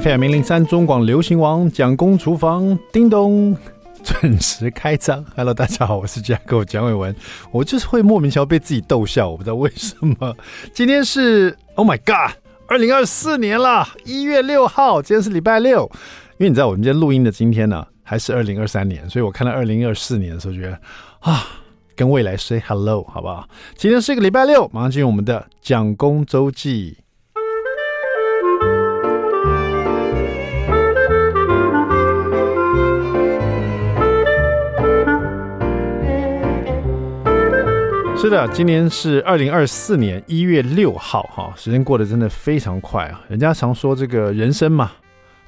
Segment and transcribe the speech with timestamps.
[0.00, 3.56] FM 零零三中广流行王蒋公厨房，叮咚，
[4.04, 5.24] 准时开张。
[5.34, 7.16] Hello，大家好，我是 jack 蒋伟文。
[7.50, 10.36] 我就是会莫名其妙被自己逗笑，我不知道为什么。
[10.74, 12.36] 今天是 Oh my God，
[12.66, 15.90] 二零二四年了，一月六号，今天是礼拜六。
[16.36, 20.78] 因为你知道，我们今天录音的今天呢、啊，还是二零二三年，所以我看到二零二四年的时候，觉得
[21.20, 21.46] 啊，
[21.94, 23.48] 跟未来 say hello，好不好？
[23.76, 26.98] 今天是一个礼拜六，马上进入我们的蒋公周记。
[38.26, 43.22] 是的，今年是二零二四年一月六号，哈，时间过得真的非常快啊！
[43.28, 44.90] 人家常说这个人生嘛，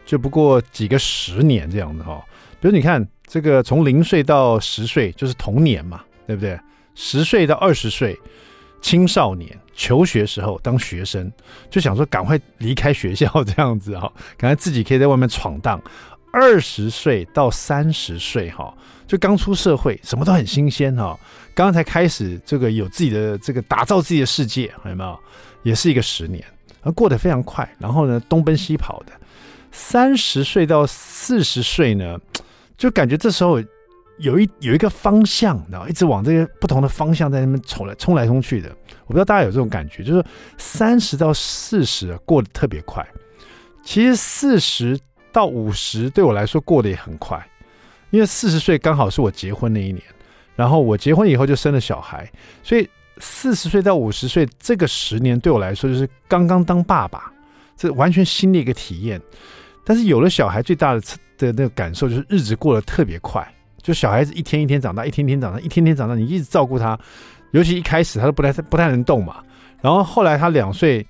[0.07, 2.25] 就不过几个十年这样子哈。
[2.61, 6.57] 比如你看这个从零岁到十岁就是童年嘛，对不对？
[6.95, 8.17] 十岁到二十岁，
[8.81, 11.29] 青少年，求学时候当学生，
[11.69, 15.83] 就想说赶快离开学校这样子哈，赶快自己可以在外面闯荡。
[16.33, 18.73] 二十岁到三十岁哈，
[19.07, 21.19] 就刚出社会，什么都很新鲜哈。
[21.55, 25.19] 刚刚才开始这个有自己的这个打造自己的世界，有没有？
[25.65, 26.45] 也是一个十年，
[26.83, 27.69] 而过得非常快。
[27.79, 29.13] 然后呢，东奔西跑的。
[29.73, 32.19] 三十岁到四十岁呢，
[32.77, 33.61] 就感觉这时候
[34.19, 38.69] 有一有一个方向，然后一直往这个不同的方向在那边冲来冲来冲去的。
[39.07, 40.25] 我不知道大家有这种感觉，就是
[40.57, 43.07] 三十到四十过得特别快。
[43.83, 44.99] 其实四十
[45.33, 47.45] 到五十对我来说过得也很快，
[48.11, 50.03] 因为四十岁刚好是我结婚那一年。
[50.57, 52.29] 然后我结婚以后就生了小孩，
[52.65, 57.33] 所以四十岁到五十岁这个十年对我来说就是刚刚当爸爸，
[57.77, 59.23] 这完全新的一个体验。
[59.85, 61.01] 但是有了小孩，最大的
[61.37, 63.47] 的那个感受就是日子过得特别快，
[63.81, 66.99] 就小孩子一天一天长大，一天天长大，一天天长大，你一直照顾他，
[67.53, 69.37] 尤其一开始他都不太不太能动嘛。
[69.81, 71.07] 然后后来他两岁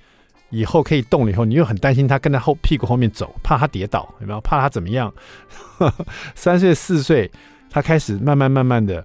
[0.50, 4.40] 以后可以动了以后，你又很担心他跟在后屁股后面走，怕他跌倒，有没有？
[4.40, 5.12] 怕他怎么样？
[6.34, 7.30] 三岁四岁，
[7.70, 9.04] 他开始慢慢慢慢的。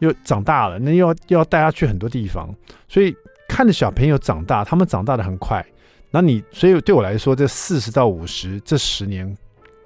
[0.00, 2.54] 又长大了，那又要又要带他去很多地方，
[2.86, 3.14] 所以
[3.48, 5.64] 看着小朋友长大，他们长大的很快。
[6.10, 9.34] 那你，所以对我来说，这四十到五十这十年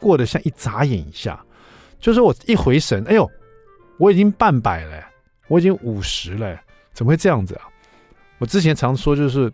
[0.01, 1.41] 过得像一眨眼一下，
[2.01, 3.31] 就是我一回神，哎呦，
[3.99, 5.01] 我已经半百了，
[5.47, 6.61] 我已经五十了，
[6.93, 7.63] 怎么会这样子啊？
[8.39, 9.53] 我之前常说，就是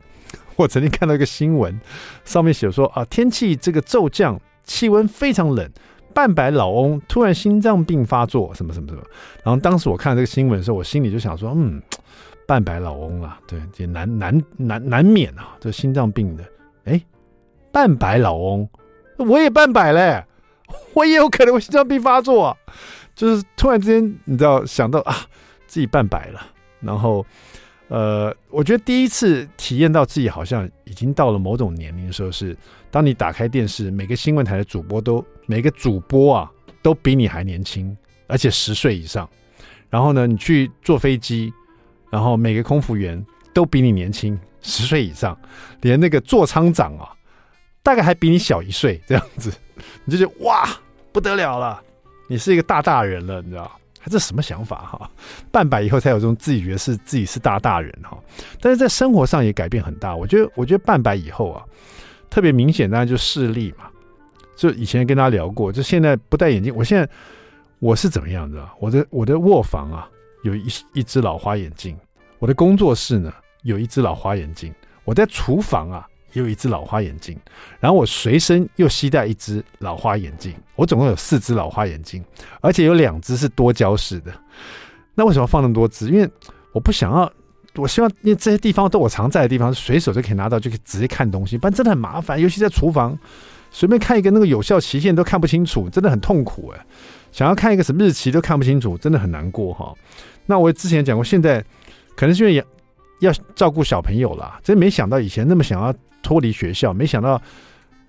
[0.60, 1.80] 我曾经看到一个新闻，
[2.22, 5.68] 上面写说啊，天气这个骤降，气温非常冷。
[6.12, 9.02] 半百老翁突然心脏病发作，什么什么什么。
[9.42, 11.80] 然后当时我看这个新闻的时候，我心里就想说，嗯，
[12.46, 16.44] 半百老翁啊，对，也难难难难免啊，这心脏病的。
[16.84, 17.00] 哎，
[17.72, 18.68] 半百老翁，
[19.16, 20.22] 我也半百嘞，
[20.92, 22.54] 我也有可能会心脏病发作。
[23.14, 25.16] 就是突然之间，你知道想到啊，
[25.66, 26.40] 自己半百了，
[26.80, 27.24] 然后。
[27.90, 32.56] 呃，我觉得第一次体验到自己好像已经到了某种年龄的时候，是
[32.88, 36.48] 当你打开电视，每个新闻台的主播都每个主播啊
[36.82, 37.96] 都比你还年轻，
[38.28, 39.28] 而且十岁以上。
[39.88, 41.52] 然后呢，你去坐飞机，
[42.12, 43.20] 然后每个空服员
[43.52, 45.36] 都比你年轻十岁以上，
[45.80, 47.10] 连那个座舱长啊，
[47.82, 49.52] 大概还比你小一岁这样子，
[50.04, 50.64] 你就觉得哇，
[51.10, 51.82] 不得了了，
[52.28, 53.79] 你是一个大大人了，你知道。
[54.02, 55.10] 他这什么想法哈？
[55.52, 58.18] 半百以后才有这种自己觉得是自己是大大人哈，
[58.60, 60.16] 但是在生活上也改变很大。
[60.16, 61.64] 我觉得，我觉得半百以后啊，
[62.30, 63.84] 特别明显，当然就视力嘛。
[64.56, 66.74] 就以前跟大家聊过，就现在不戴眼镜。
[66.74, 67.08] 我现在
[67.78, 68.68] 我是怎么样的？
[68.78, 70.08] 我的我的卧房啊，
[70.44, 71.94] 有一一只老花眼镜；
[72.38, 73.32] 我的工作室呢，
[73.62, 74.70] 有一只老花眼镜；
[75.04, 76.06] 我在厨房啊。
[76.32, 77.36] 有一只老花眼镜，
[77.80, 82.24] 然后我随身又携带一只老花眼镜，我总共有四只老花眼镜，
[82.60, 84.32] 而且有两只是多焦式的。
[85.14, 86.08] 那为什么放那么多只？
[86.08, 86.30] 因为
[86.72, 87.30] 我不想要，
[87.74, 92.40] 我希望因为这些地方都我常在的地方，随手就可以拿到，就可以直接看东西，不然真的很麻烦。
[92.40, 93.18] 尤其在厨房，
[93.70, 96.86] 随便看一个那个有效期限都看不清楚，真的很痛苦哎。
[97.32, 99.94] 想要看一个什么日期都看不清楚，真的很难过哈。
[100.46, 101.64] 那我之前讲过，现在
[102.16, 102.64] 可能是因为
[103.20, 105.94] 要照顾小朋友了，真没想到以前那么想要。
[106.22, 107.40] 脱离学校，没想到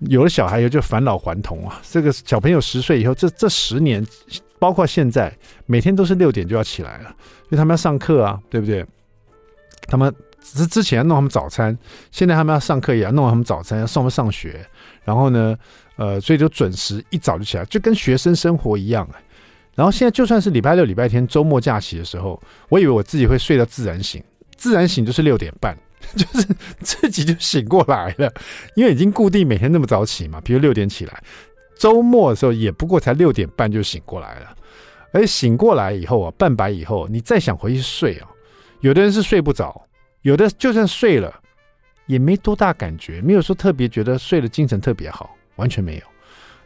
[0.00, 1.80] 有了小孩以后就返老还童啊！
[1.82, 4.06] 这个小朋友十岁以后，这这十年，
[4.58, 5.34] 包括现在，
[5.64, 7.08] 每天都是六点就要起来了，
[7.44, 8.84] 因为他们要上课啊，对不对？
[9.88, 11.76] 他们之之前弄他们早餐，
[12.10, 14.60] 现在他们要上课也要弄他们早餐，要送他们上学。
[15.04, 15.56] 然后呢，
[15.96, 19.16] 呃，所以就准时一早就起来，就跟学生生活一样啊。
[19.74, 22.38] 然后现在就算是礼拜六、礼拜天、周末假期的时候，
[22.68, 24.22] 我以为我自己会睡到自然醒，
[24.62, 25.76] 自然醒就是六点半。
[26.16, 26.46] 就是
[26.80, 28.30] 自己就醒过来了，
[28.74, 31.22] 因为已经固定每天那么早起嘛，比如六点起来，
[31.78, 34.56] 周末的时候也不过才六点半就醒过来了。
[35.12, 38.28] 而醒过来以后啊，半白以后，你再想回去睡啊，
[38.80, 39.80] 有的人是睡不着，
[40.22, 41.32] 有的就算睡了，
[42.06, 46.02] 也没多大感觉，没有说特别觉得睡了精神特别好，完全没有。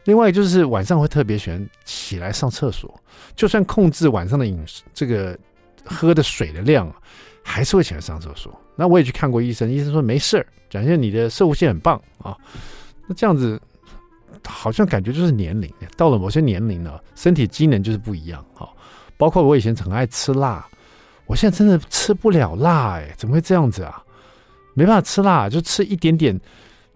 [0.05, 2.99] 另外就是晚上会特别喜欢起来上厕所，
[3.35, 5.37] 就算控制晚上的饮，这个
[5.85, 6.91] 喝的水的量，
[7.49, 8.53] 还是会起来上厕所。
[8.75, 12.35] 那我也去看过医生，医生说没事儿，展现你的摄护腺很棒啊。
[13.07, 13.59] 那这样子
[14.45, 18.43] 好像感觉就是年龄，到了某些年龄了，身体机能就是不一样。
[18.53, 18.69] 哈，
[19.15, 20.67] 包括我以前很爱吃辣，
[21.25, 24.03] 我现在真的吃不了辣，哎，怎么会这样子啊？
[24.73, 26.37] 没办法吃辣，就吃一点点。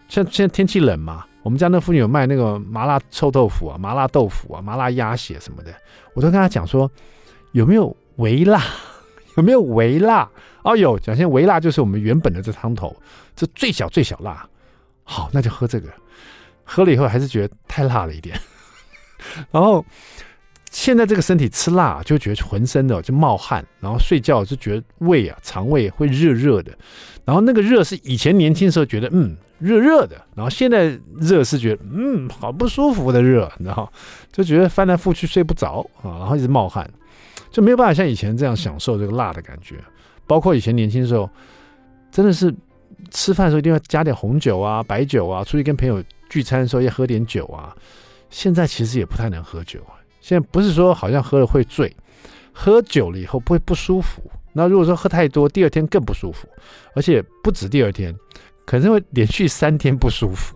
[0.10, 5.74] 像现在天气冷嘛，我们家那附近有卖那个麻辣臭豆腐啊、麻辣豆腐啊、麻辣鸭血什么的，
[6.14, 6.92] 我都跟他讲说
[7.54, 8.62] 有没有微辣，
[9.38, 10.30] 有没有微辣？
[10.64, 12.96] 哦，有，讲现微辣就是我们原本的这汤头，
[13.36, 14.48] 这最小最小辣。
[15.04, 15.88] 好，那就喝这个。
[16.64, 18.40] 喝了以后还是觉得太辣了一点，
[19.52, 19.86] 然后。
[20.74, 26.72] 现在这个身体吃辣就觉得浑身的就冒汗，然后睡觉就觉得胃啊肠胃会热热的，
[27.26, 33.92] 然后那个热是以前年轻时候觉得嗯热热的，然后现在热是觉得嗯好不舒服的热，然后
[34.32, 36.90] 就觉得翻来覆去睡不着啊，然后一直冒汗，
[37.52, 39.76] 就没有办法像以前这样享受这个辣的感觉。
[40.26, 41.30] 包括以前年轻时候，
[42.10, 42.54] 真的是
[43.10, 47.76] 吃饭的时候一定要加点红酒啊、白酒啊，出去跟朋友聚餐的时候要喝点酒啊。
[48.30, 49.80] 现在其实也不太能喝酒。
[50.22, 51.94] 现在不是说好像喝了会醉，
[52.54, 54.22] 喝酒了以后不会不舒服。
[54.54, 56.48] 那如果说喝太多，第二天更不舒服，
[56.96, 58.16] 而且不止第二天，
[58.66, 60.56] 可能会连续三天不舒服。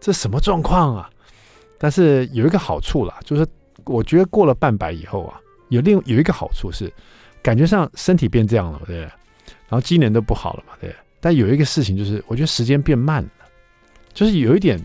[0.00, 1.10] 这什么状况啊？
[1.78, 3.46] 但是有一个好处啦，就是
[3.84, 6.92] 我觉得过了半百以后啊，有另有一个好处是，
[7.42, 9.00] 感觉上身体变这样了，对？
[9.00, 10.94] 然后机能都不好了嘛，对。
[11.20, 13.30] 但有一个事情就是，我觉得时间变慢了，
[14.12, 14.80] 就是有一点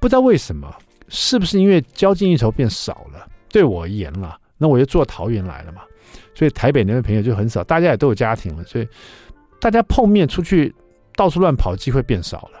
[0.00, 0.74] 不知道为什么，
[1.08, 3.28] 是不是因为交际应酬变少了？
[3.48, 5.82] 对我而言了，那我就做桃园来了嘛，
[6.34, 8.88] 所以台北那边朋友就很少，大家也都有家庭了，所以
[9.60, 10.74] 大家碰面出去
[11.14, 12.60] 到处乱跑机会变少了，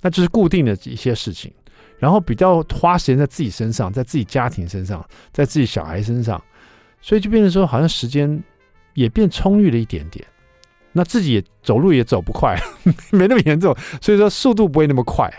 [0.00, 1.52] 那就是固定的一些事情，
[1.98, 6.42] 然后比较花时间在自己身上，在自己家庭身上，在自己小孩身上，
[7.00, 8.42] 所以就变成说好像时间
[8.94, 10.24] 也变充裕了一点点，
[10.92, 12.58] 那自己也走路也走不快，
[13.12, 15.38] 没那么严重，所以说速度不会那么快啊。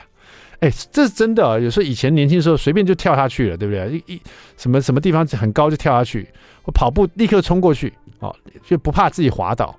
[0.59, 1.61] 哎，这是真的！
[1.61, 4.03] 有时候以前年轻的时候随便就跳下去了，对不对？
[4.07, 4.21] 一一
[4.57, 6.27] 什么什么地方很高就跳下去，
[6.63, 9.75] 我跑步立刻冲过去，哦，就不怕自己滑倒。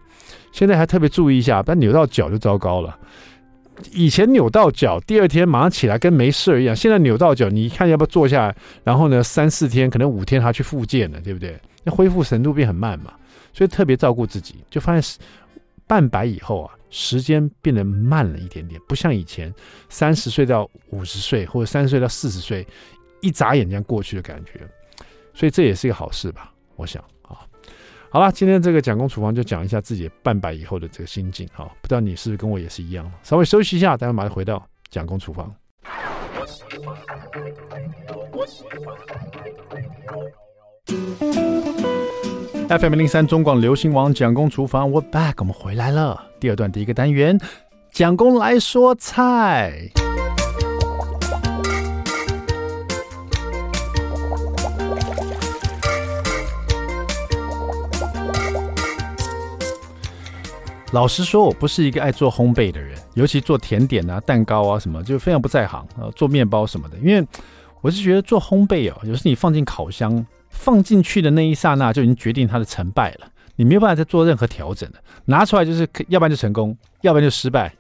[0.53, 2.97] 现在还特别注意一下，不然扭到脚就糟糕了。
[3.93, 6.75] 以前扭到脚，第二天马上起来跟没事一样。
[6.75, 8.57] 现在扭到脚，你一看要不要坐下来？
[8.85, 11.59] 然后呢，三四天可能五天还去复健了，对不对？
[11.85, 13.13] 那恢复程度变很慢嘛，
[13.53, 15.21] 所以特别照顾自己，就发现
[15.87, 16.75] 半百以后啊。
[16.91, 19.53] 时间变得慢了一点点，不像以前
[19.91, 22.67] 三十岁到五十岁，或者三十岁到四十岁，
[23.21, 24.61] 一眨眼这样过去的感觉，
[25.35, 26.51] 所以这也是一个好事吧？
[26.77, 27.05] 我想，
[28.11, 33.11] 好了，今天这个蒋公厨房就讲一下自己半百以后的这个心境哈，不知道你是不是跟我也是一样？
[33.23, 35.55] 稍微休息一下，待会马上回到蒋公厨房。
[42.69, 46.23] FM 零三中广流行网蒋公厨房，We're back，我们回来了。
[46.41, 47.39] 第二段第一个单元，
[47.91, 49.91] 蒋公来说菜。
[60.93, 66.09] 老实说，我不是一个爱做烘焙的人，尤其做甜点啊、蛋糕啊什么，就非常不在行啊。
[66.17, 67.27] 做面包什么的，因为
[67.81, 70.25] 我是觉得做烘焙哦，有时你放进烤箱。
[70.51, 74.97] 放进去的那一刹那就已经决定它的成败了，你没有办法再做任何调整了。
[75.27, 77.73] 拿出来就是，要不然就成功，要不然就失败，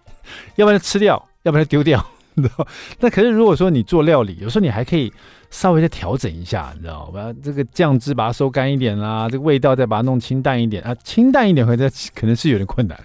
[0.56, 2.06] 要不然就吃掉，要不然就丢掉，
[3.00, 5.12] 那可是如果说你做料理，有时候你还可以
[5.50, 7.32] 稍微再调整一下，你知道吧？
[7.42, 12.98] 这个酱汁把它收干一点啦，这个味道再把它弄清淡一点啊，清淡一点，或者可能是有点困难。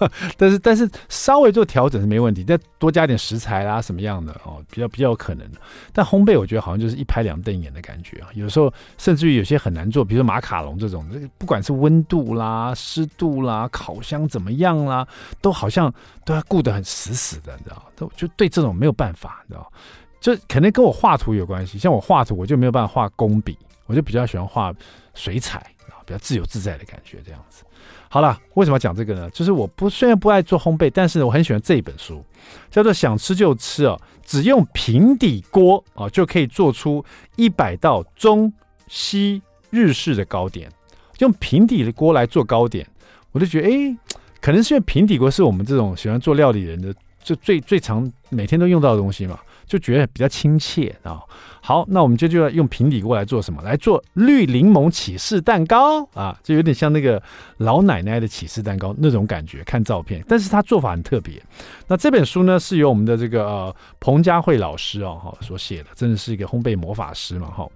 [0.36, 5.58] 但是但是稍微做调整是没问题，再多加点食材啦什么样的哦，比较比较有可能的。
[5.92, 15.06] 但烘焙我觉得好像就是一拍两瞪眼的感觉啊，有时候甚至于有些很难做，比如说马卡龙这种，这个不管是温度啦、湿度啦、烤箱怎么样啦，
[15.40, 15.92] 都好像
[16.24, 18.10] 都要顾得很死死的，你知道？
[18.16, 19.72] 就对这种没有办法，你知道？
[20.20, 23.56] 就可能跟我画图有关系，像我画图我就没有办法画工笔，
[23.86, 24.74] 我就比较喜欢画
[25.14, 25.58] 水彩
[25.88, 27.62] 啊，比较自由自在的感觉这样子。
[28.08, 29.28] 好了，为什么要讲这个呢？
[29.30, 32.24] 就是我不虽然不爱做烘焙，但是我很喜欢这一本书，
[32.70, 37.04] 叫做《想吃就吃》哦，只用平底锅啊就可以做出
[37.36, 38.52] 一百道中
[38.88, 40.70] 西日式的糕点。
[41.18, 42.86] 用平底的锅来做糕点，
[43.32, 43.96] 我就觉得哎，
[44.40, 51.20] 可能是因为平底锅是我们这种喜欢做料理人的就最最常每天都用到的东西嘛，就觉得比较亲切啊。
[51.60, 53.60] 好，那我们就就要用平底锅来做什么？
[53.62, 57.20] 来做绿柠檬起司蛋糕啊，就有点像那个
[57.56, 59.64] 老奶奶的起司蛋糕那种感觉。
[59.64, 61.42] 看照片，但是它做法很特别。
[61.88, 67.68] 那这本书呢，是由我们的这个彭佳慧老师哦哈所写的，真的是一个烘焙魔法师嘛哈。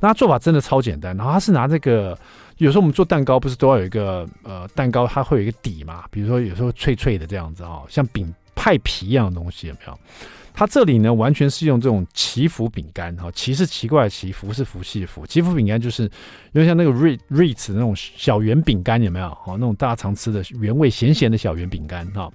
[0.00, 2.18] 那做法真的超简单，然后他是拿这个。
[2.58, 6.04] 有时候我们做蛋糕不是都要有一个呃蛋糕，它会有一个底嘛？
[6.08, 9.98] 比如说有时候脆脆的这样子啊、像饼派皮一样的东西有没有？
[10.54, 16.04] 它这里呢完全是用这种祈福饼干哈，祈是奇怪的祈，福是福气的福，祈福饼干就是
[16.52, 19.26] 有点像那个瑞瑞慈那种小圆饼干有没有？
[19.26, 22.32] 哦，那种大家常吃的原味咸咸的小圆饼干哈。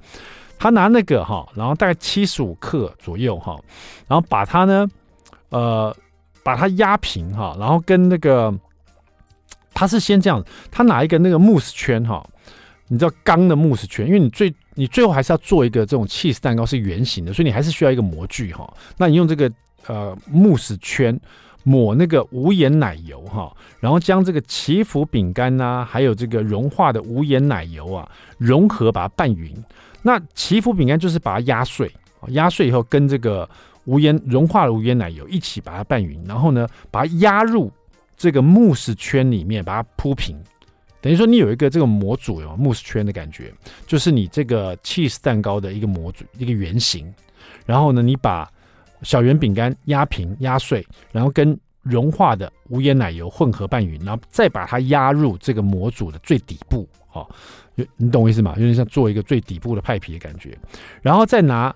[0.59, 3.57] 他拿那个哈，然后大概七十五克左右哈，
[4.07, 4.85] 然后把它呢
[5.49, 5.95] 呃
[6.43, 8.53] 把它压平哈，然后跟那个。
[9.71, 12.27] 他是先这样，他拿一个那个慕斯圈哈，
[12.89, 18.71] 你知道钢的慕斯圈，因为你最你最后还是要做一个这种 cheese 蛋糕是圆形的，所以你还是需要一个模具哈。
[18.97, 19.51] 那你用这个
[19.87, 21.19] 呃慕斯圈
[21.63, 29.55] 抹那个无盐奶油哈，然后将这个祈福饼干呐，还有这个融化的无盐奶油啊融合，把它拌匀。
[30.01, 31.91] 那祈福饼干就是把它压碎，
[32.29, 33.49] 压碎以后跟这个
[33.85, 37.71] 无盐融化的无盐奶油一起把它拌匀，然后呢把它压入。
[38.21, 40.35] 这个慕斯圈里面把它铺平，
[41.01, 43.53] 等于说你有一个这个模组有慕斯圈的感觉，
[43.87, 47.13] 就是你这个 cheese 蛋糕的一个模组，一个圆形。
[47.65, 48.49] 然后呢，你把
[49.03, 56.87] 小圆饼干压平压碎，然后跟融化的无盐奶油混合拌匀，然后再把它压入这个模组的最底部。
[57.13, 57.27] 哦，
[57.95, 58.53] 你懂我意思吗？
[58.57, 60.57] 有点像做一个最底部的派皮的感觉。
[61.01, 61.73] 然后再拿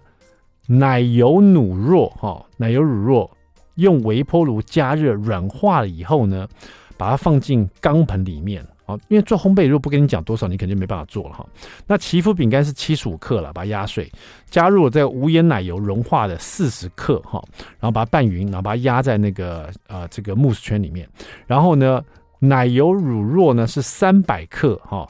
[0.68, 3.30] 奶油乳酪，哈，奶油乳酪。
[3.76, 6.48] 用微波炉加热软化了以后呢，
[6.96, 8.64] 把它放进钢盆里面
[9.08, 11.46] 因为做烘焙，如果不跟你讲多少，你肯定没办法做了哈。
[11.88, 14.12] 那祈福饼干是七十五克了，把它压碎，
[14.50, 17.44] 加入了这个无盐奶油融化的四十克哈，
[17.80, 21.08] 然后把它拌匀，然后把它压在那个呃这个慕斯圈里面。
[21.46, 22.04] 然后呢，
[22.40, 25.08] 奶油乳酪呢是三百克哈，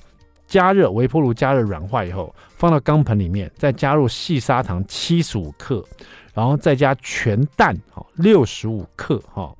[0.47, 5.83] 加热微波炉加热软化以后，放到钢盆里面，再加入细砂糖七十五克。
[6.35, 9.53] 然后再加全蛋，哈，六十五克，哈，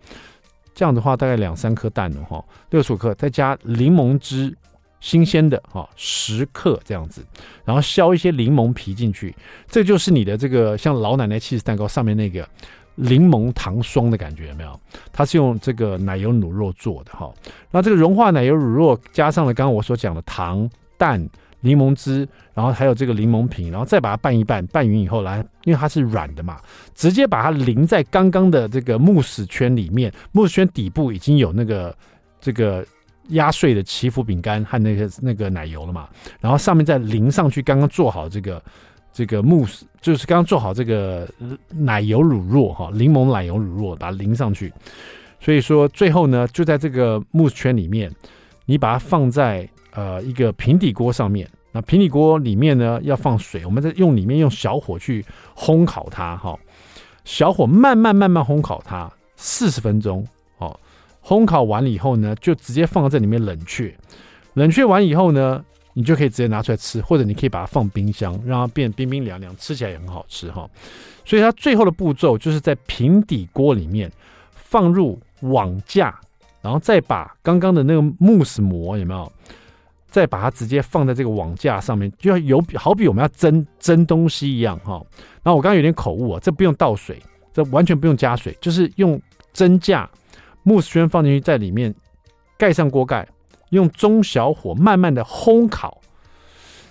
[0.74, 4.56] 这样的话大概两三颗蛋了，哈，六十五克，再加柠檬汁，
[5.00, 7.24] 新鲜的，哈，十克这样子，
[7.64, 9.36] 然后削一些柠檬皮进去，
[9.68, 12.48] 这就是你的这个像老奶奶气质蛋糕上面那个
[12.96, 14.80] 柠檬糖霜的感觉，有没有？
[15.12, 17.34] 它是用这个奶油乳酪做的，哈，
[17.72, 21.30] 那这个融化奶油乳酪加上了刚刚我所讲的糖蛋。
[21.64, 26.60] 柠檬汁，然后还有这个柠檬皮，然后再把它拌一拌，拌匀以后来，因为它是软的嘛，
[26.94, 30.12] 直接把它淋在刚刚的这个慕斯圈里面。
[30.34, 31.96] 慕斯圈底部已经有那个
[32.42, 32.86] 这个
[33.30, 36.10] 压碎的祈福饼干和那个那个奶油了嘛，
[36.42, 38.62] 然后上面再淋上去刚刚做好这个
[39.14, 41.26] 这个慕斯，就是刚刚做好这个
[41.70, 44.72] 奶油乳酪哈，柠檬奶油乳酪把它淋上去。
[45.40, 48.12] 所以说最后呢，就在这个慕斯圈里面，
[48.66, 49.66] 你把它放在。
[49.96, 55.24] 呃，一个平底锅上面，那平底锅里面呢要放水，我们在用里面用小火去
[55.56, 56.58] 烘烤它，哈，
[57.26, 60.26] 小火慢慢慢慢烘烤它四十分钟，
[60.58, 60.80] 哦，
[61.24, 63.96] 烘烤完了以后呢，就直接放在里面冷却，
[64.56, 70.68] 冷却完以后呢，你就可以直接拿出来吃，或者你可以把它放冰箱，让它变冰冰凉凉，吃起来也很好吃，哈。
[71.24, 74.12] 所以它最后的步骤就是在平底锅里面
[74.56, 76.20] 放入网架，
[76.64, 79.32] 然后再把刚刚的那个慕斯膜有没有？
[80.14, 85.04] 再把它直接放在这个网架上面，就要有好比我们要蒸蒸东西一样哈。
[85.42, 87.20] 然后我刚刚有点口误啊，这不用倒水，
[87.52, 89.20] 这完全不用加水，就是用
[89.54, 90.08] 蒸架，
[90.62, 91.92] 慕斯圈放进去在里面，
[92.60, 93.28] 盖上锅盖，
[93.72, 96.00] 用中小火慢慢的烘烤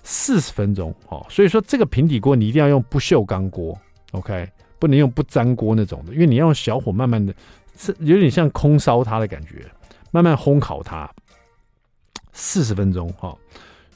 [0.02, 1.24] 四十分钟哦。
[1.30, 3.78] 所以说这个平底锅你一定要用不锈钢锅
[4.10, 4.48] ，OK，
[4.80, 7.32] 不能用不粘锅那种的，因为你要用小火慢慢的，
[7.76, 9.64] 是有点像空烧它的感觉，
[10.10, 11.08] 慢慢烘烤它。
[12.32, 13.36] 四十分钟哈，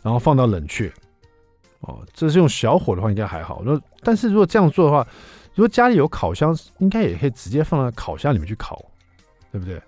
[0.03, 0.93] 然后放到冷却
[1.81, 2.01] 哦。
[2.13, 3.63] 这是用小火的话，应该还好。
[3.65, 5.07] 那但是如果这样做的话，
[5.55, 8.85] 如果家里有烤箱，应该也可以直接放到烤箱里面去烤，
[9.51, 9.81] 对不对？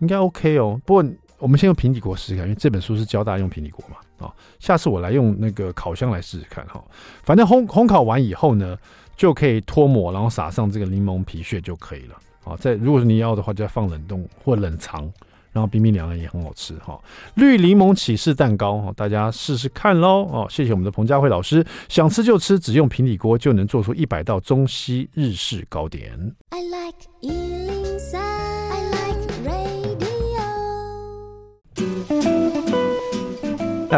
[0.00, 0.80] 应该 OK 哦。
[0.84, 1.04] 不过
[1.38, 3.96] 我们先用平底锅试试看，因为这本书是教大家用平底锅嘛。
[4.26, 6.82] 啊，下次我来用那个烤箱来试试看哈。
[7.22, 8.78] 反正烘烘烤完以后呢，
[9.16, 12.16] 就可以脱模，然后撒上这个柠檬皮屑就可以了。
[12.44, 15.12] 啊，在如果你要的话，就要放冷冻或冷藏。
[15.54, 17.00] 然后冰冰凉凉也很好吃哈，
[17.36, 20.46] 绿柠檬起士蛋糕哈，大家试试看喽哦！
[20.50, 26.34] 谢谢我们的彭佳慧老师，想吃就吃，只用平底锅就能做出一百道中西日式糕点。
[26.50, 27.53] I like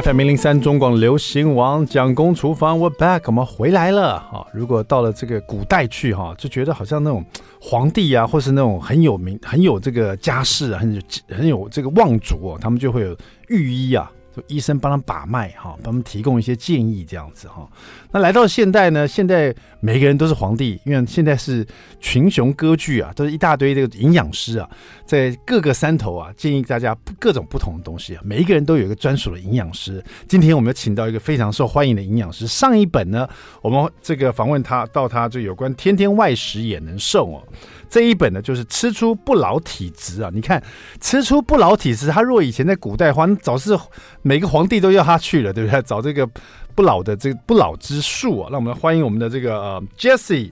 [0.03, 4.47] FM 零零三中广流行王蒋公厨房我 back，我们回来了哈。
[4.53, 7.25] 如果到了这个古代去哈，就觉得好像那种
[7.59, 11.01] 皇帝啊，或是那种很有名、很有这个家世，很有
[11.31, 13.17] 很有这个望族哦，他们就会有
[13.49, 14.13] 御医啊。
[14.47, 17.69] 医生帮他把脉哈，帮他们提供一些建议这样子哈。
[18.11, 19.07] 那来到现代呢？
[19.07, 21.67] 现在每个人都是皇帝，因为现在是
[22.01, 24.69] 群雄割据啊，都是一大堆这个营养师啊，
[25.05, 28.23] 在各个山头啊，建议大家各种不同的东西啊。
[28.25, 30.03] 每一个人都有一个专属的营养师。
[30.29, 32.47] 今天我们要请到一个非常受欢迎的营养师。
[32.47, 33.29] 上一本呢，
[33.63, 37.43] 我们这个访问他到他就有关天天外食也能瘦哦。
[37.89, 40.31] 这一本呢，就是吃出不老体质啊！
[40.33, 40.63] 你看，
[41.01, 43.79] 吃出不老体质，他若以前在古代的话，早是
[44.23, 45.83] 每个皇帝都要他去了，对不对？
[45.83, 46.29] 找这个
[46.75, 48.49] 不老的这个不老之术啊！
[48.51, 50.51] 那我们欢迎我们的这个呃，Jessie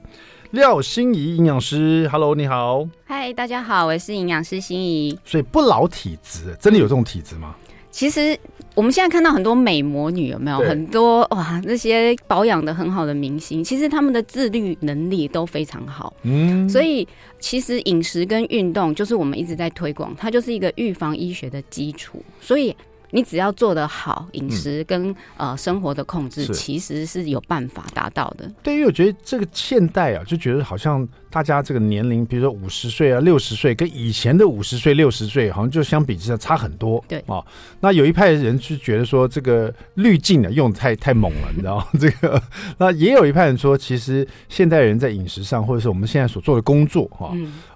[0.53, 2.09] 廖心怡营养师。
[2.13, 2.87] Hello，你好。
[3.05, 5.19] 嗨，大家好，我是营养师心怡。
[5.25, 7.55] 所以不老体质，真的有这种体质吗？
[7.91, 8.39] 其实
[8.75, 11.61] 我们现在看到很多美魔女，有没有很多哇？
[11.65, 16.13] 那些保养的很好的明星，其实他们的自律能力都非常好。
[16.23, 17.07] 嗯，所以
[17.39, 22.23] 其实饮食跟运动就是我们一直在推广，它就是一个预防医学的基础。
[22.41, 22.77] 所以。
[23.15, 28.51] 你只要做得好，饮食跟、嗯、呃生活的控制，其实是有办法达到的。
[28.61, 37.03] 对，因为我觉得这个现代啊，就觉得好像大家这个年龄，比如说五十岁啊、六十岁，跟以前的五十岁、六十岁，好像就相比之下差很多。
[37.07, 37.47] 对啊、哦，
[37.79, 41.87] 那有一派人是觉得说这个滤镜啊用的太太猛了，你知道吗？
[42.01, 42.43] 这个
[42.79, 47.33] 那也有一派人说，其实现代人在饮食上，或者是我们现在所做的工作，哈、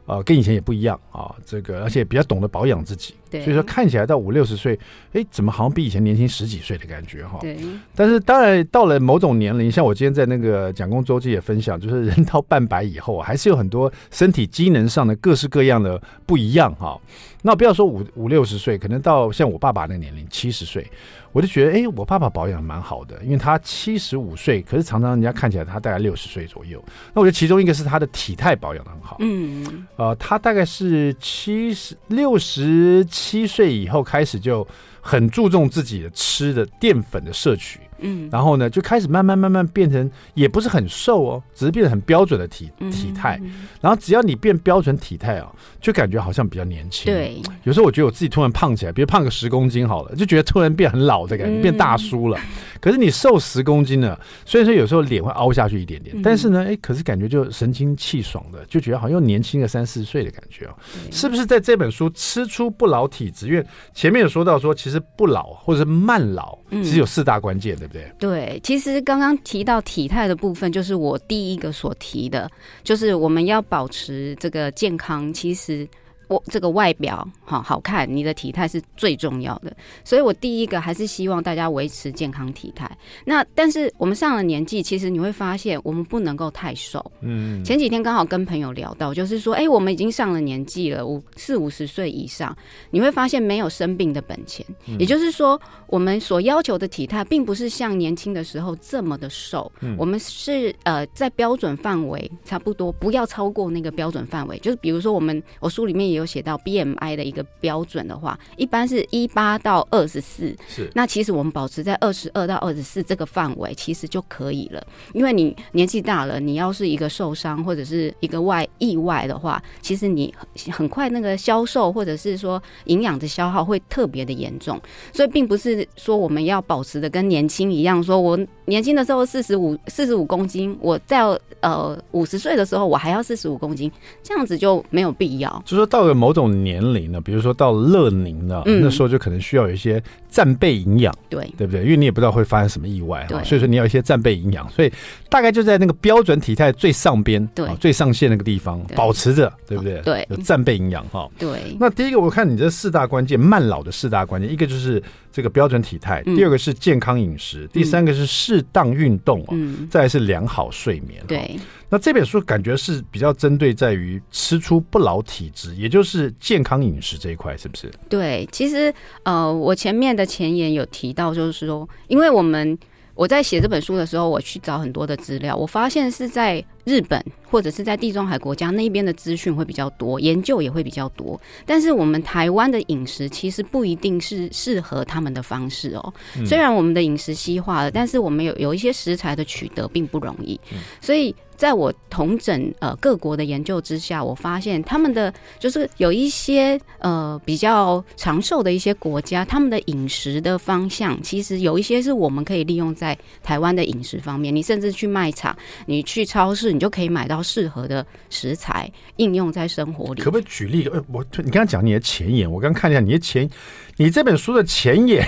[0.07, 4.79] 呃，跟以前也不一样啊，这个而且比较懂得保养自己，对，所以说看起来到五六十岁，
[5.13, 7.39] 哎，怎么好像比以前年轻十几岁的感觉哈？
[7.41, 7.57] 对。
[7.95, 16.99] 但是当然到了某种年龄，像我今天在那个蒋公周记也分享，就是人到半百以后，还是有很多身体机能上的各式各样的不一样哈。
[17.43, 20.87] 那不要说五五六十岁，可能到像我爸爸那个年龄七十岁。
[21.31, 26.83] 我就觉得，哎、欸，我爸爸保养蛮好的，因为他七十五岁，可是常常人家看起来他大概六十岁左右。
[27.13, 34.67] 那我觉得其中一个是他的体态保养的很好，嗯，呃，他大概是七十六十七岁以后开始就
[35.01, 37.81] 很注重自己的吃的淀粉的摄取。
[38.01, 43.41] 嗯，然后呢，就开始慢慢慢慢变成，也不是很瘦哦，只是变得很标准的体体态。
[43.81, 47.13] 然后只要你变标准体态啊，就感觉好像比较年轻。
[47.13, 52.39] 对，有时候我觉得我自己突然胖起来，比如胖个十公斤好了，就觉得突然变很老的感觉，变大叔了。
[52.81, 60.75] 可是你瘦十公斤呢，虽然说有时候脸会凹下去一点点，但是呢，哎，可是感觉就神清气爽的，就觉得好像又年轻个三四岁的感觉哦。
[61.11, 63.49] 是不是在这本书吃出不老体质？
[63.49, 67.88] 因为前面有说到说，其实不老或者是慢老，其实有四大关键的。
[68.19, 72.51] 对，其实刚刚提到体态的部分，就是我第一个所提的，
[72.83, 75.89] 就是我们要保持这个健康，其实。
[76.29, 82.91] 我这个外表好好看，你的体态是最重要的，所以我第一个还是希望大家维持健康体态。
[83.25, 87.05] 那但是我们上了年纪，其实你会发现我们不能够太瘦。
[87.23, 92.55] 嗯，前几天刚好跟朋友聊到，就是说，哎，我们已经上了年纪了，五四五十岁以上，
[92.91, 94.67] 你会发现没有生病的本钱。
[94.99, 99.73] 也就是说，我们所要求的体态，并不是像年轻的时候这么的瘦。
[99.81, 104.59] 嗯我们是呃在标准范围差不多，不要超过那个标准范围。
[104.59, 106.18] 就是比如说，我们我书里面也。
[106.19, 110.55] 有写到 BMI 的一个标准的话，一般是一八到二十四。
[110.69, 114.87] 是，那其实我们保持在二十二到二十四这个范围，其实就可以了。
[115.15, 120.35] 因为你年纪大了，你要是一个受伤或者是一个外意外的话，其实你
[120.71, 124.81] 很快那个消瘦或者是说营养的消耗会特别的严重。
[125.13, 131.23] 所以并不是说我们要保持的跟年轻一样，说我年轻的时候四十五四十五公斤，我在
[131.61, 133.91] 呃五十岁的时候我还要四十五公斤，
[134.23, 135.63] 这样子就没有必要。
[135.65, 136.19] 就说到了。
[136.19, 141.85] 某种年龄呢，比如说到乐龄了，嗯、那时候就可能需要有一些战备营养，对对不对？
[141.85, 144.93] 因为你也不知道会发生什么意外，对，所以说你要一些战备营养，所以
[145.31, 150.01] 大概就在那个标准体态最上边，对，最上限那个地方保持着，对不对？
[150.03, 151.29] 对，有战备营养哈。
[151.39, 151.77] 对。
[151.79, 161.59] 那第一个，我看你这四大关键，慢老的四大关键，一个就是这个标准体态，第二个是健康饮食，嗯、第三个是适当运动，嗯，再来是良好睡眠，对。
[161.91, 167.91] 那这本书感觉是比较针对在于吃出不老体质，也就是健康饮食这一块，是不是？
[168.11, 172.79] 对，其实呃，我前面的前言有提到，就是说，因为我们
[173.19, 176.65] 我在写这本书的时候，我去找很多的资料，我发现是在。
[176.85, 181.39] 日本或者是在地中海国家那边的资讯会比较多，研究也会比较多。
[181.67, 186.15] 但是我们台湾的饮食其实不一定是适合他们的方式哦。
[186.47, 190.59] 虽然我们的饮食西化了，但是我们有有一些食材的取得并不容易。
[190.99, 204.55] 所以在我统整呃各国的研究之下，我发现他们的就是有一些呃比较长寿的一些国家，他们的饮食的方向其实有一些是我们可以利用在台湾的饮食方面。
[204.55, 205.55] 你甚至去卖场，
[205.87, 210.23] 你去超市，你就可以买到适合的食材，应用在生活里。
[210.23, 210.87] 可不可以举例？
[210.93, 213.51] 呃，我你刚刚讲你的前言，我刚看一下你的前，
[213.97, 215.27] 你这本书的前言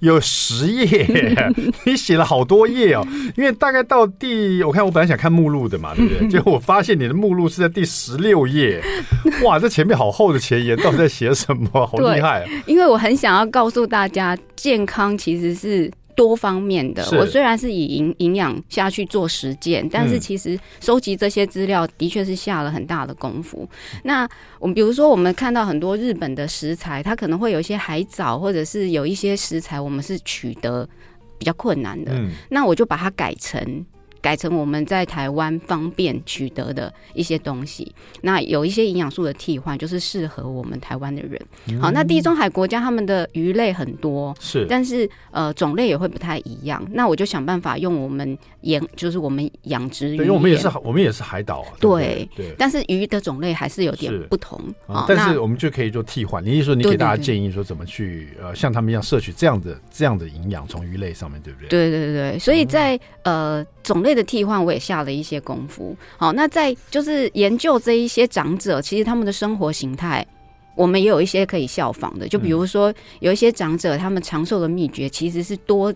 [0.00, 1.06] 有十页，
[1.86, 3.06] 你写了好多页哦。
[3.36, 6.28] 因为大概到第，我看我本来想看目录的嘛，对不对？
[6.30, 8.82] 结果我发现你的目录是在第十六页。
[9.44, 11.86] 哇，这前面好厚的前言，到底在写什么？
[11.86, 12.50] 好厉害啊！
[12.66, 15.90] 因为我很想要告诉大家，健康其实是。
[16.14, 23.66] 多方面的，我虽然是以营营养下去做实践，但是其实收集这些资料的确是下了很大的功夫。
[24.04, 30.86] 那我们比如说，我们看到很多日本的食材，它可能会有一些海藻，或者是有一些食材我们是取得
[31.38, 33.58] 比较困难的，嗯那我就把它改成。
[34.22, 41.38] 改成我们在台湾方便取得的一些东西，那有一些营养素的替换，就是适合我们台湾的人。
[41.80, 46.80] 好，那地中海国家他们的鱼类很多，是，但是呃种类也会不太一样。
[46.92, 52.54] 那我就想办法用我们养，就是我们养殖鱼，因为我们也是我们也是海岛啊，对对。
[52.56, 55.04] 但是鱼的种类还是有点不同啊。
[55.08, 56.44] 但是我们就可以做替换。
[56.44, 61.68] 你是说你给大家建议说怎么去呃像他们一样摄取这样的这样的营养从鱼类上面，对不对？
[61.68, 64.11] 对对对，所以在呃种类。
[64.14, 65.96] 的替换我也下了一些功夫。
[66.16, 70.26] 好，那在就是研究这一些长者，其实他们的生活形态，
[70.76, 72.28] 我们也有一些可以效仿的。
[72.28, 75.92] 就比如说，有一些长者，他们长寿的秘诀其实是多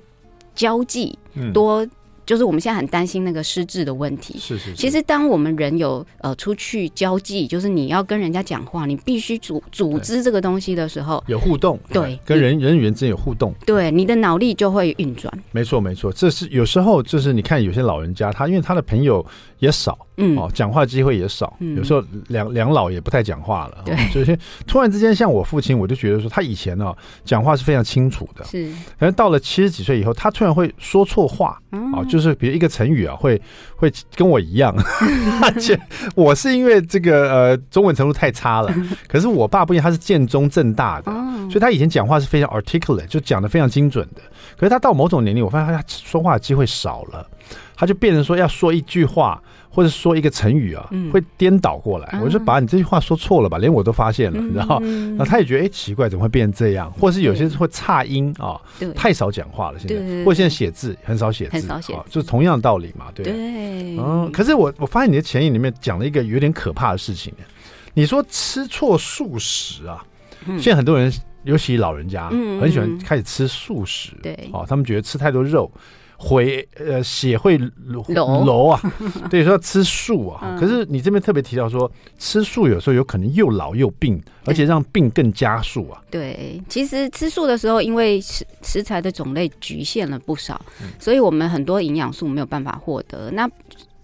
[0.55, 1.19] 交际，
[1.53, 1.87] 多。
[2.27, 4.39] 就是我们现在很担心那个失智的问题。
[4.39, 4.75] 是是，是。
[4.75, 11.79] 其实当我们人有呃出去交际，就是你要跟人家讲话，你必须组组织这个东西的时候，有互动。
[11.91, 13.55] 对，跟人人与人之间有互动。
[13.65, 15.33] 对，你的脑力就会运转。
[15.53, 19.25] 没错没错，这是有时候就是你看有些老人家，他因为他的朋友
[19.59, 19.99] 也少。
[20.19, 23.83] 嗯，哦，讲话机会也少，嗯、有时候两两老也不太讲话了。
[23.85, 31.61] 对、哦，所以突然之间，像我父亲，我就觉得说，他以前呢、哦、讲话是非常清楚的，是，可是到了七十几岁以后，他突然会说错话，
[31.93, 33.39] 啊、就是比如一个成语啊，会
[33.77, 34.75] 会跟我一样，
[35.43, 35.79] 而且
[36.15, 38.75] 我是因为这个呃中文程度太差了，
[39.07, 41.13] 可是我爸不一样，他是建中正大的，
[41.51, 44.23] 所以他以前讲话是非常 articulate，就讲的非常精准的。
[44.57, 47.29] 可是他到某种年龄，我发现他说话的机会少了，
[47.77, 49.41] 他就变成说要说一句话。
[49.69, 52.19] 或者说一个成语啊，会颠倒过来。
[52.25, 54.81] 我就把你这句话说错了吧，连我都发现了，你知道？
[54.81, 56.91] 然后他也觉得哎奇怪，怎么会变成这样？
[56.93, 58.59] 或是有些会差音啊，
[58.95, 59.79] 太少讲话了。
[59.79, 63.27] 现在，或者现在写字很少写字啊，就是同样的道理嘛，对。
[63.99, 67.31] 嗯，可是我我发现你的前言里面讲了一个有点可怕的事情。
[67.93, 70.03] 你说吃错素食啊，
[70.59, 71.13] 现在很多人，
[71.45, 74.13] 尤其老人家，很喜欢开始吃素食。
[74.23, 75.71] 对，哦，他们觉得吃太多肉。
[76.19, 78.03] 回呃血会流
[78.69, 78.81] 啊，
[79.31, 80.41] 对，说要吃素啊。
[80.43, 86.03] 嗯、可是你这边特别提到说，吃素有时候有可能又老又病，而且让病更加速啊。
[86.11, 93.31] 对，其实吃素的时候，因为食食材的种类局限了不少，嗯、所以我们很多营养素没有办法获得。
[93.33, 93.49] 那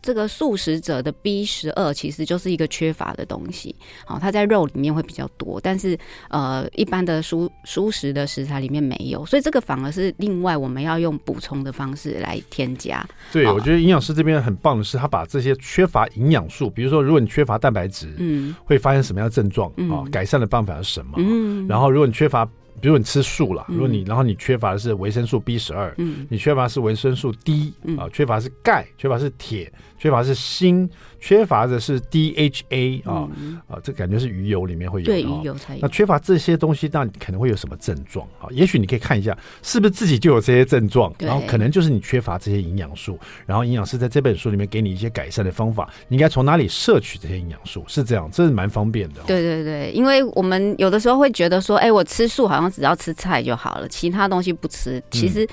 [0.02, 5.96] 这个素食者的 B 十二其实就是一个缺乏的东西，好，它在肉里面会比较多，但是
[6.28, 13.06] 呃，一般的蔬蔬食的食材里面没有，所以这个反而是另外我们要用补充的方式来添加。
[13.32, 20.02] 对，我觉得营养师这边很棒的是，他把这些缺乏营养素，比如说如果你缺乏蛋白质，嗯，会发生什么样的症状啊？
[20.10, 21.12] 改善的办法是什么？
[21.18, 22.48] 嗯，然后如果你缺乏。
[22.80, 30.90] 比如你吃素了，如果你然后你缺乏的是维生素 B 十二，嗯，你缺乏是维生素 D，啊，缺乏是钙，缺乏是铁，缺乏是锌。
[31.24, 33.28] 缺乏的是 DHA 啊
[33.68, 35.78] 啊，这感觉是鱼油里面会有，对，鱼油才有。
[35.80, 38.50] 那缺乏这些东西，那你可能会有什么症状啊？
[38.50, 47.84] 也许你可以看一下，是不是自己就有这些症状，然后可能就是你缺乏这些营养素，然后营养师在这本书里面给你一些改善的方法，你应该从哪里摄取这些营养素？
[47.86, 49.22] 是这样，这是蛮方便的。
[49.24, 55.48] 对对对，因为我们有的时候会觉得说，哎，我吃素好像只要吃菜就好了，其他东西不吃，其实。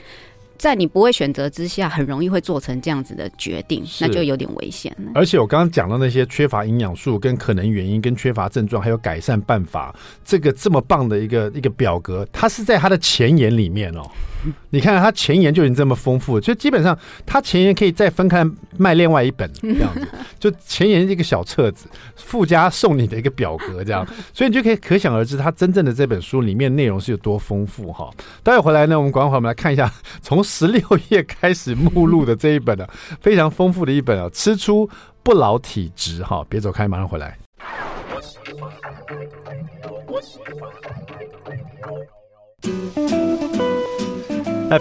[0.59, 5.11] 在你不会选择之下，很容易会做成这样子的决定，那就有点危险了。
[5.15, 9.95] 而且我刚刚讲到那些缺乏营养素跟可能原因、跟缺乏症状还有改善办法，
[10.25, 14.01] 这个这么棒的一个一个表格，它是在它的前言里面哦。
[14.69, 18.45] 你看它前言就已经这么丰富，就基本上它前言可以再分开
[18.77, 20.07] 卖另外一本 这样子，
[20.39, 28.09] 就前言一个小册子，附加送你的一个表格这样， 所以你就可以可想而知，它真正的这本书里面内容是有多丰富哈。
[28.41, 29.91] 待会回来呢，我们广告我们来看一下，
[30.21, 32.87] 从十六页开始目录的这一本呢，
[33.21, 34.89] 非常丰富的一本啊，吃出
[35.21, 37.37] 不老体质哈，别走开，马上回来。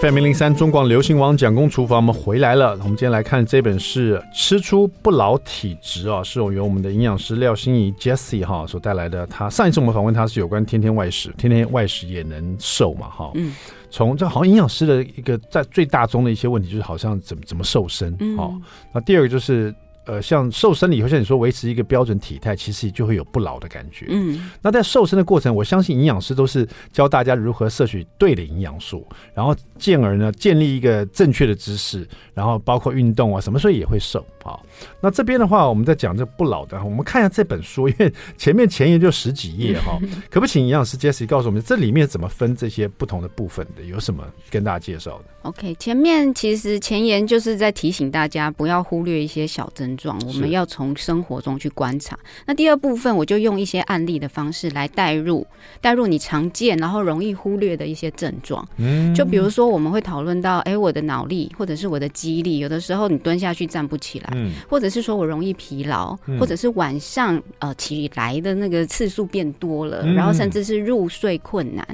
[0.01, 2.73] FM 零零三中广流行网蒋公厨房，我们回来了。
[2.73, 9.27] 我们今天来看这本是《吃出不老体质》啊，是由我们的营养师廖心怡 Jessie 哈所带来的。
[9.27, 13.31] 他上一次我们访问他是有关天天外食，天天外食也能瘦嘛哈。
[13.35, 13.55] 嗯。
[13.91, 18.61] 从这好像营养师的一个在最大宗的一些问题，就是好像怎么怎么瘦身哦。
[18.93, 19.75] 那第二个就是。
[20.09, 24.07] 呃，像瘦身了以后，像你说维持一个标准体态，其实就会有不老的感觉。
[24.09, 34.25] 嗯，那在瘦身的过程，我相信营养师都是教大家如何摄取对的营养素，然后进而呢建立一个正确的姿势，然后包括运动啊，什么时候也会瘦。
[34.43, 34.65] 好，
[35.03, 39.99] 那这边的话，我们在讲这不老的，我们看一下这本书，因为前面前言就十几页哈，
[40.31, 43.83] 可不请营养师 Jessie 告诉我们，这里面怎么分这些不同的部分的？
[43.83, 52.19] 有什么跟大家介绍的？OK，前面其实前言就是在提醒大家不要忽略一些小症状，我们要从生活中去观察。
[52.47, 55.47] 那第二部分，我就用一些案例的方式来带入，
[55.83, 58.67] 带入你常见然后容易忽略的一些症状。
[58.79, 64.31] 嗯，就比如说我们会讨论到，哎，我的脑力或者是我的肌力，有的时候你蹲下去站不起来。
[64.37, 71.85] 嗯，或者是说我容易疲劳，或者是晚上呃起来的那个次数变多了，然后甚至是入睡困难。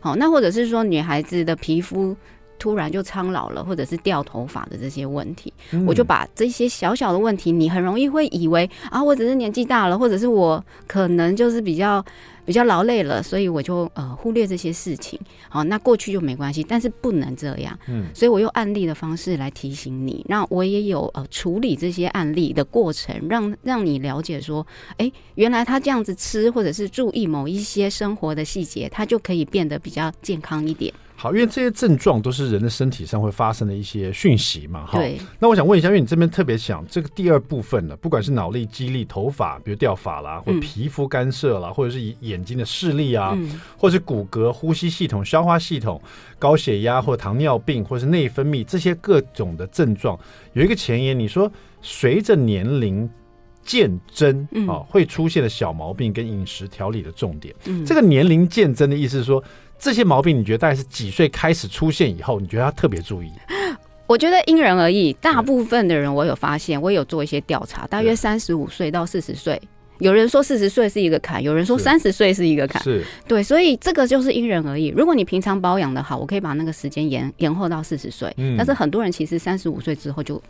[0.00, 2.14] 好，那或者是说女孩子的皮肤
[2.64, 5.52] 突然就苍老了，或者是掉头发的这些问题，
[5.86, 12.02] 我就把这些小小的问题，你很容易会以为啊，我只是年纪大了，或者是我可能就是比较。
[12.46, 15.18] 比较劳累了，所以我就呃忽略这些事情。
[15.48, 17.74] 好，那过去就没关系，但是不能这样。
[17.88, 20.22] 嗯，所以我用案例的方式来提醒你。
[20.28, 24.66] 那我也有呃处理这些案例的过程，让让你了解说，
[24.98, 30.92] 哎，原来他这样子吃，或者是注意某一些生活的细节，他就可以变得比较健康一点。
[31.16, 34.98] 好，因为这些症状都是人的身体上会发生的一些讯息嘛，哈。
[34.98, 35.16] 对。
[35.38, 46.02] 那我想问一下，因为你这边特别想这个第二部分呢，不管是脑力、肌力、头发，比如掉发啦，或皮肤干涉啦，或者是眼睛的视力啊，嗯、或者是骨骼、呼吸系统、消化系统、
[46.38, 50.18] 高血压或糖尿病，或者是内分泌这些各种的症状，
[50.52, 51.50] 有一个前言，你说
[51.80, 53.08] 随着年龄
[53.62, 57.54] 渐增啊，会出现的小毛病跟饮食调理的重点。
[57.66, 59.42] 嗯、这个年龄渐增的意思是说。
[59.78, 63.30] 这些毛病，你觉得大概是几岁开始出现以后，你觉得要特别注意？
[64.06, 69.60] 我觉得因人而异，大部分的人我有发现，我有做一些调查，大约三十五岁到四十岁。
[70.04, 74.88] 有人说四十岁是一个坎，有人说三十岁是一个坎，是对，所以这个就是因人而异。
[74.88, 78.30] 如果你平常保养的好，我可以把那个时间延延后到四十岁。
[78.36, 80.40] 嗯，但是很多人其实三十五岁之后就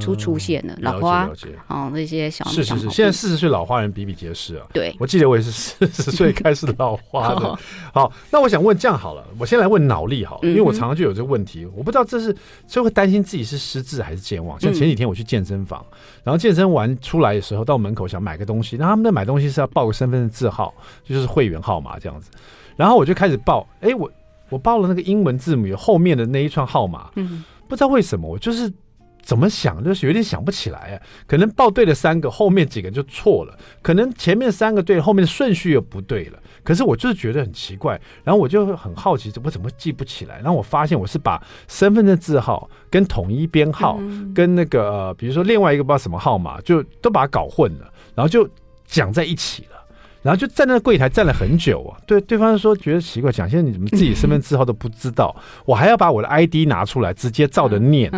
[0.00, 1.30] 出出现了老花，
[1.68, 4.66] 哦，那些小是是是，现在四十岁老花人比比皆是啊。
[4.72, 7.58] 对，我记得我也是四十岁 开始老花的。
[7.92, 12.34] 好，那我想问这样好了，我先来问脑力好了，因为我常常就有这个问题，我不知道这是
[12.66, 14.58] 就会担心自己是失智还是健忘。
[14.58, 15.84] 像前几天我去健身房，
[16.24, 20.72] 然后健身完出来的时候，到门口想买个东西，那他们在买东西是要报个身份证字号，
[21.04, 22.30] 就是会员号码这样子。
[22.76, 24.10] 然后我就开始报，哎、欸，我
[24.48, 28.72] 我报了那个英文字母，有后面的那一串号码，嗯，不知道为什么，我就是
[29.20, 30.96] 怎么想，就是有点想不起来啊。
[31.26, 36.38] 可能报对了三个，后面几个就错了；可能前面三个对，后面的顺序又不对了。
[36.64, 40.36] 可是我就是觉得很奇怪，然后我就很好奇，我怎么记不起来？
[40.36, 44.00] 然后我发现我是把身份证字号跟统一编号
[44.34, 48.48] 跟那个、呃、比如说另外一个不知道什么号码，就都把它搞混了，然后就。
[48.92, 49.82] 讲在一起了，
[50.22, 51.98] 然后就站在那柜台站了很久啊。
[52.06, 55.34] 对，对方说觉得奇怪，讲现在你怎么自己身份证字号都不知道？
[55.64, 58.10] 我还要把我的 ID 拿出来，直接照着念。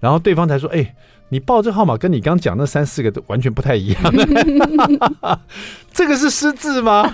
[0.00, 0.94] 然后对方才说：“哎，
[1.28, 4.02] 你报这个号码跟你刚讲那三四个都完全不太一样。
[5.92, 7.12] 这个是失智吗？”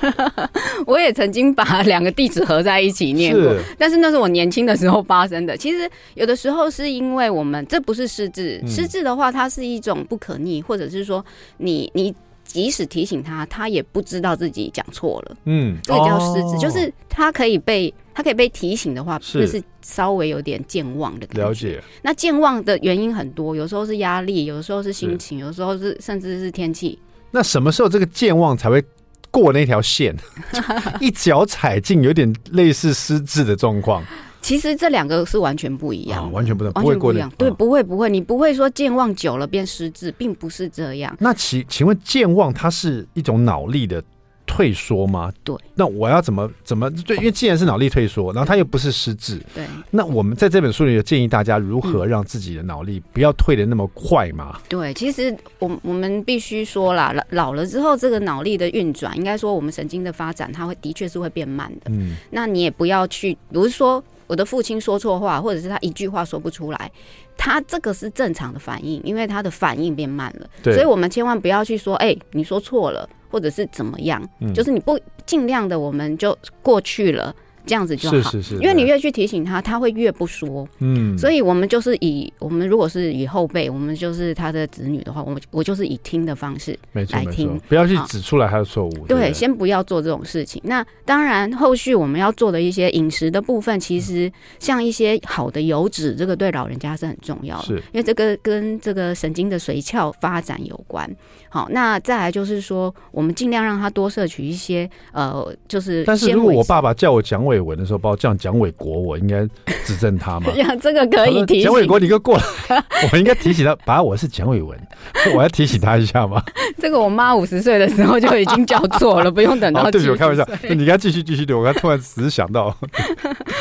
[0.87, 5.57] 我也曾经把两个地址合在一起念过，但是那是我年轻的时候发生的。
[5.57, 11.25] 其实有的时候是因为我们这不是失智，失智的话，它是一种不可逆，或者是说
[11.59, 12.15] 你你。
[12.53, 15.37] 即使提醒他，他也不知道自己讲错了。
[15.45, 21.43] 嗯，这个叫失智，哦、就是他可以被他可以被提醒的话，是，是稍微有点健忘的感觉。
[21.43, 21.83] 了解。
[22.03, 26.99] 那健忘的原因很多，有时候是压力，有时候是心情，有时候是甚至是天气。
[27.31, 28.85] 那什么时候这个健忘才会
[29.31, 30.15] 过那条线？
[31.01, 34.05] 一脚踩进，有点类似失智的状况。
[34.53, 37.33] 其实这两个是完全不一样，哦，完全不能，完全不一样。
[37.38, 41.17] 对，不会不会，你不会说健忘久了变失智，并不是这样。
[41.19, 44.05] 那请请问健忘它是一种脑力的
[44.47, 45.33] 退缩吗？
[45.43, 45.57] 对。
[45.75, 47.17] 那我要怎么怎么对？
[47.17, 49.65] 因为既然是脑力退缩，然后它又不是失智，对。
[49.91, 54.61] 那我们在这本书里有建议大家如何让自己的脑力不要退的那么快嘛？
[54.69, 61.91] 对，其实我我们必须说啦，老老了之后，这个脑力的运转，应该说我们神经的发展，它会的确是会变慢的。
[61.91, 62.17] 嗯。
[62.31, 64.05] 那你也不要去，比如说。
[64.33, 66.90] 我的父亲说错话，或者是他一句话说不出来，
[67.37, 70.49] 他这个是正常的反应，因为他的反应变慢了。
[70.62, 78.16] 对，所以我们千万不要去说，哎、欸，你说错了，或者是怎么样，嗯、就是你不尽量的，我们就过去了，这样子就好。
[78.16, 80.68] 是是是，因为你越去提醒他，他会越不说。
[80.79, 89.07] 嗯，所以我们就是以我们如果是以后辈，我们就是他的子女的话，我我就是以听的方式来听，不要去指出来他的错误。
[89.07, 90.61] 对，对，先不要做这种事情。
[90.64, 101.09] 那当然，后续我们要做的一些饮食的部分，其实像一些好的油脂，这个对老人家是很重要的，是因为这个跟这个神经的髓鞘发展有关。
[101.48, 106.03] 好，那再来就是说，我们尽量让他多摄取一些呃，就是。
[106.05, 109.47] 但是如果我爸爸叫我蒋伟文的时候，把我叫蒋伟国，我应该
[109.85, 110.51] 指正他吗？
[110.57, 111.65] 呀，这个可以提醒。
[111.65, 114.79] 蒋伟国，你给我过来， 我应该提醒他，爸，我是蒋伟文，
[115.37, 116.43] 我要提醒他一下吗？
[116.79, 119.91] 这个我妈五十岁的时候就已经叫错了，不用等到。
[119.91, 120.47] 对不起，我开玩笑。
[120.71, 122.75] 你该继续继续的，我刚突然只是想到。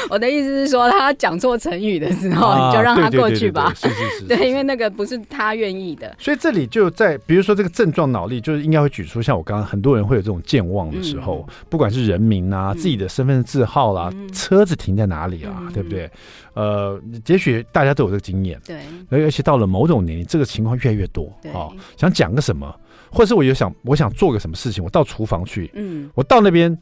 [0.09, 3.71] 我的意思是说，他讲错成语的时候，啊、你就让他过去吧。
[3.75, 4.25] 是是是。
[4.25, 6.15] 对，因为那个不是他愿意的。
[6.19, 16.09] 所以这里就在，比如说这个症状脑力，就是应该会举出像我刚刚很多人会有这种健忘的时候，嗯、不管是人名啊、嗯、自己的身份证字号啦、嗯、车子停在哪里啊，嗯、对不对？
[16.53, 18.61] 呃，也许大家都有这个经验。
[18.63, 18.79] 对。
[19.09, 21.25] 而且到了某种年龄，这个情况越来越多。
[21.45, 21.53] 啊。
[21.53, 22.73] 哦，想讲个什么，
[23.11, 25.71] 或者是我有想，我想做个什么事情，我到厨房去。
[25.73, 26.09] 嗯。
[26.13, 26.77] 我到那边。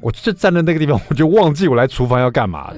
[0.00, 2.74] 我就站在那个地方，我就忘记我来厨房要干嘛。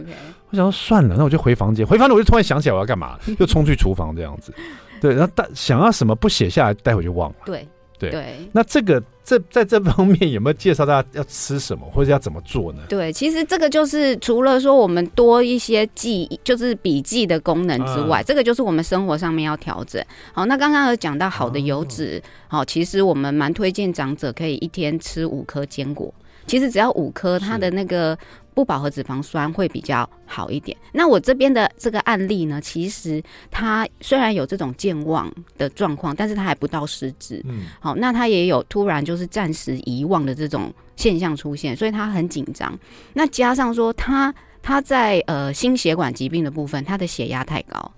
[0.51, 1.87] 我想说算了，那我就回房间。
[1.87, 4.53] 回房间我就突然想起来我要干嘛，又冲去厨房这样子。
[5.01, 7.37] 对，然后但想要什么不写下来，待会就忘了。
[7.47, 7.67] 对
[7.99, 8.37] 对对。
[8.53, 12.83] 那这个这在这方面有没有介绍大家要吃什么，或者要怎么做呢？
[12.89, 20.05] 对，其实这个就是除了说我们多一些记忆，就是笔记的功能之外，嗯、这个就是我们生活上面要调整。
[20.33, 26.13] 好，那刚刚有讲到好的油脂，好，其实我们蛮推荐长者可以一天吃五颗坚果。
[26.47, 28.17] 其实只要五颗，它的那个
[28.55, 30.77] 不饱和脂肪酸会比较好一点。
[30.93, 37.43] 那我这边的这个案例呢，其实他虽然有这种健忘的状况，但是他还不到失智。
[37.45, 42.79] 嗯，好，那他也有突然就是暂时遗忘的这种现象出现，所以他很紧张。
[43.13, 47.93] 那加上说他他在呃心血管疾病的部分，他的血压太高。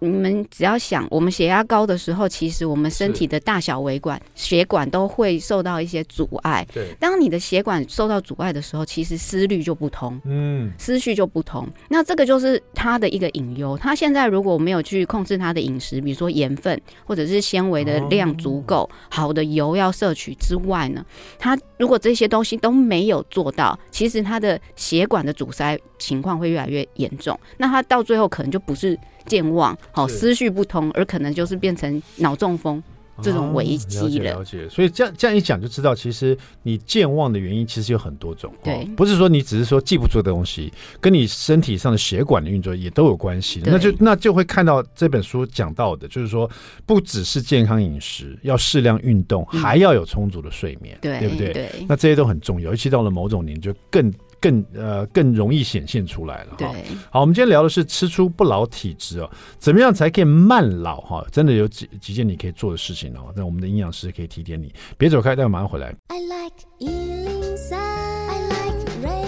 [0.00, 6.66] 你们只要想，我们血压高的时候，其实我们身体的大小血管血管都会受到一些阻碍。
[6.72, 11.68] 对，当你的血管受到阻碍的时候，其实思虑就不通，嗯，思绪就不同。
[11.88, 13.76] 那这个就是他的一个隐忧。
[13.76, 21.04] 他现在如果没有去控制他的饮食，比如说盐分或者是纤维的量足够，好的油要摄取之外呢，
[21.38, 27.38] 他如果这些东西都没有做到，其实他的血管的阻塞情况会越来越严重。
[27.56, 28.98] 那他到最后可能就不是。
[29.26, 32.84] 健忘，好思绪不通，而可能就是变成脑中风
[33.22, 34.38] 这种危机了。
[34.38, 38.52] 了解，所以这样这样一讲就知道，其实你健忘的原因其实有很多种。
[38.62, 43.62] 对，不是说你只是说记不住的东西，跟你身体上的血管的运作也都有关系。
[43.64, 46.50] 那就那就会看到这本书讲到的，就是说
[46.86, 51.52] 不只是健康饮食，要适量运动，还要有充足的睡眠，对对不对？
[51.52, 54.12] 对，那这些都很重要，尤其到了某种年就更。
[54.44, 56.56] 更呃更容易显现出来了哈。
[56.58, 56.68] 对，
[57.10, 61.24] 好，我们今天聊的是吃出不老体质哦，怎么样才可以慢老哈？
[61.32, 63.32] 真的有几几件你可以做的事情哦。
[63.34, 65.94] 那我们的营养师可以提点你，别走开，待会马上回来。
[66.08, 69.24] I like 103, I like radio.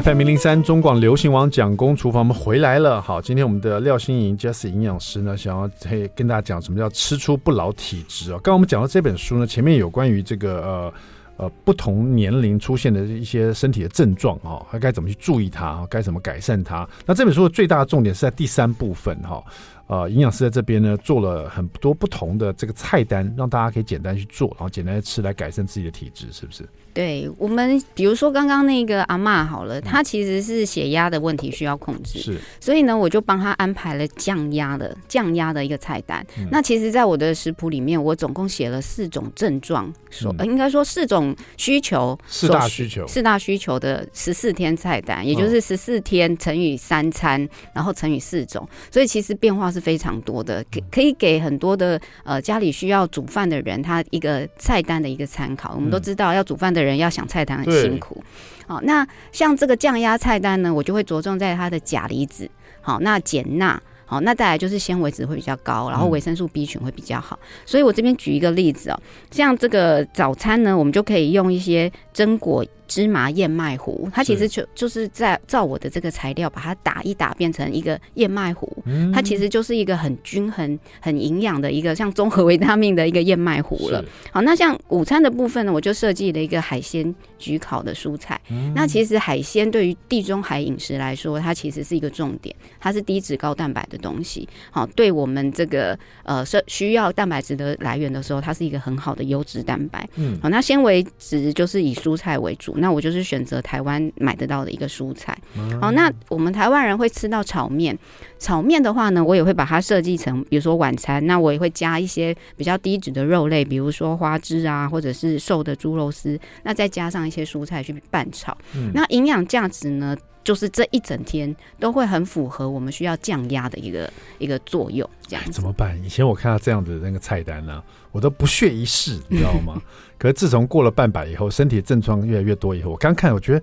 [0.00, 3.02] FM 零零三中广流行网蒋公厨房，我们回来了。
[3.02, 8.34] 好，今天我们的廖心莹 Jess 营养师呢，想要可跟大家讲什么叫吃出不老体质哦。
[8.34, 10.94] 刚刚我们讲到这本书呢，前面有关于这个呃。
[11.36, 15.86] 呃，不同年龄出现的一些身体的症状哈，还该怎么去注意它？
[15.90, 16.88] 该怎么改善它？
[17.06, 19.42] 那这本书的最大的重点是在第三部分哈。
[19.86, 26.66] 呃，营养师在这边呢做了很多不同的这个菜单，让大家可以简单去做，然后简单的吃来改善自己的体质，是不是？
[26.94, 36.24] 对我们，比如说刚刚那个阿嬷好了，她其实是血压的问题需要控制，是，所以呢，我就帮她安排了降压的降压的一个菜单。
[36.38, 55.72] 嗯、那其实，在我的食谱里面，我总共写了四种症状，说、嗯、应该说四种需求，四大需求，四大需求的十四天菜单，也就是十四天乘以三餐，然后乘以四种，所以其实变化是非常多的，给可以给很多的呃家里需要煮饭的人，他一个菜单的一个参考。
[55.74, 56.82] 我们都知道要煮饭的。
[56.82, 58.20] 人要想菜单很辛苦，
[58.66, 72.66] 好，那像这个降压菜单呢，我就会着重在它的钾离子，好，那减钠，好，那再来就是纤维质会比较高，然后维生素 B 群会比较好，所以我这边举一个例子哦，像这个早餐呢，我们就可以用一些榛果。
[72.92, 78.70] 芝麻燕麦糊，它其实就就是在照我的这个材料把它打一打，变成一个燕麦糊。
[79.14, 84.04] 它其实就是一个很均衡、很营养的一个像综合维他命的一个燕麦糊了。
[84.30, 88.38] 好，那像午餐的部分呢，我就设计了一个海鲜焗烤的蔬菜。
[88.74, 94.46] 那其实海鲜对于地中海饮食来说，它其实是一个重点，它是低脂高蛋白的东西。
[94.70, 100.06] 好，对我们这个呃是需要蛋白质的来源的时候，它是一个很好的优质蛋白。
[100.16, 102.76] 嗯，好，那纤维质就是以蔬菜为主。
[102.82, 105.38] 那我就是选择台湾买得到的一个蔬菜。
[105.80, 107.96] 好，那我们台湾人会吃到炒面，
[108.40, 118.58] 炒面的话呢，我也会把它设计成，比如说晚餐，那我也会加一些比较低脂的肉类，比如说花枝啊，或者是瘦的猪肉丝，那再加上一些蔬菜去拌炒。
[118.74, 120.16] 嗯，那营养价值呢？
[120.44, 125.98] 就是这一整天都会很符合我们需要降压的一个一个作用，这样怎么办？
[126.04, 129.80] 以前我看到这样的那个菜单呢、啊，我都不屑一试，你知道吗？
[130.18, 133.62] 可是自从过了半百以后，身体症状越来越多以后，我刚看我觉得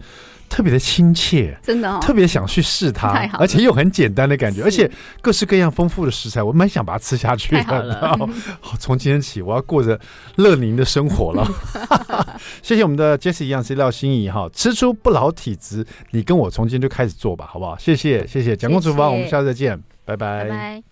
[0.49, 4.89] 特别的亲切，真的、哦，特别想去试它，而且又很简单的感觉，而且
[5.21, 7.87] 各式各样丰富的食材，我蛮想把它吃下去的。
[8.01, 8.27] 然后
[8.79, 9.97] 从今天起，我要过着
[10.37, 11.47] 乐龄的生活了。
[12.63, 17.77] 谢谢我们的 Jessie 营养师廖心怡哈，吃出不老体质，你跟我从今天就开始做吧，好不好？
[17.77, 20.43] 谢谢谢谢，蒋公厨房，我们下次再见，拜拜。
[20.43, 20.83] 拜拜。